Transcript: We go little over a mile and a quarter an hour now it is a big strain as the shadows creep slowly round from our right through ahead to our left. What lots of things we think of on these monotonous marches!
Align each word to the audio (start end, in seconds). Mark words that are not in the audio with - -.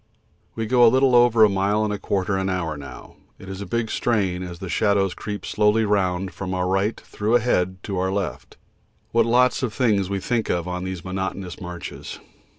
We 0.55 0.65
go 0.65 0.87
little 0.87 1.13
over 1.15 1.43
a 1.43 1.47
mile 1.49 1.83
and 1.85 1.93
a 1.93 1.99
quarter 1.99 2.35
an 2.35 2.49
hour 2.49 2.75
now 2.75 3.17
it 3.37 3.47
is 3.47 3.61
a 3.61 3.67
big 3.67 3.91
strain 3.91 4.41
as 4.41 4.57
the 4.57 4.67
shadows 4.67 5.13
creep 5.13 5.45
slowly 5.45 5.85
round 5.85 6.33
from 6.33 6.55
our 6.55 6.65
right 6.67 6.99
through 6.99 7.35
ahead 7.35 7.77
to 7.83 7.99
our 7.99 8.11
left. 8.11 8.57
What 9.11 9.27
lots 9.27 9.61
of 9.61 9.75
things 9.75 10.09
we 10.09 10.19
think 10.19 10.49
of 10.49 10.67
on 10.67 10.85
these 10.85 11.05
monotonous 11.05 11.61
marches! 11.61 12.17